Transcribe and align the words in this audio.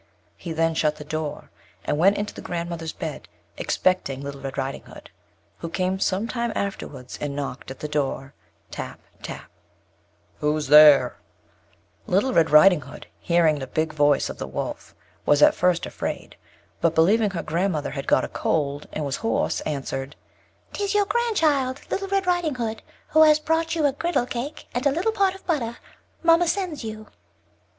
He 0.35 0.51
then 0.51 0.73
shut 0.73 0.95
the 0.95 1.03
door, 1.03 1.51
and 1.85 1.95
went 1.95 2.17
into 2.17 2.33
the 2.33 2.41
grand 2.41 2.71
mother's 2.71 2.91
bed, 2.91 3.27
expecting 3.55 4.19
Little 4.19 4.41
Red 4.41 4.57
Riding 4.57 4.81
Hood, 4.85 5.11
who 5.59 5.69
came 5.69 5.99
some 5.99 6.27
time 6.27 6.51
afterwards, 6.55 7.19
and 7.21 7.35
knock'd 7.35 7.69
at 7.69 7.81
the 7.81 7.87
door, 7.87 8.33
tap, 8.71 8.99
tap. 9.21 9.47
"Who's 10.39 10.69
there?" 10.69 11.19
[Illustration: 12.07 12.07
"HE 12.07 12.07
ASKED 12.07 12.07
HER 12.07 12.07
WHITHER 12.07 12.07
SHE 12.07 12.07
WAS 12.07 12.11
GOING"] 12.11 12.15
Little 12.15 12.33
Red 12.33 12.49
Riding 12.51 12.81
Hood, 12.81 13.07
hearing 13.19 13.59
the 13.59 13.67
big 13.67 13.93
voice 13.93 14.29
of 14.31 14.37
the 14.39 14.47
Wolf, 14.47 14.95
was 15.27 15.41
at 15.43 15.53
first 15.53 15.85
afraid; 15.85 16.35
but 16.81 16.95
believing 16.95 17.29
her 17.29 17.43
grand 17.43 17.73
mother 17.73 17.91
had 17.91 18.07
got 18.07 18.25
a 18.25 18.27
cold, 18.27 18.87
and 18.91 19.05
was 19.05 19.17
hoarse, 19.17 19.61
answered: 19.67 20.15
"'Tis 20.73 20.95
your 20.95 21.05
grand 21.05 21.35
child, 21.35 21.79
Little 21.91 22.07
Red 22.07 22.25
Riding 22.25 22.55
Hood, 22.55 22.81
who 23.09 23.21
has 23.21 23.37
brought 23.39 23.75
you 23.75 23.85
a 23.85 23.91
girdle 23.91 24.25
cake, 24.25 24.67
and 24.73 24.87
a 24.87 24.91
little 24.91 25.11
pot 25.11 25.35
of 25.35 25.45
butter, 25.45 25.77
mamma 26.23 26.47
sends 26.47 26.83
you." 26.83 27.05